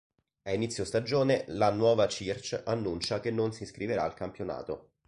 [0.47, 4.93] Ad inizio stagione la Nuova Circe annuncia che non si iscriverà al campionato.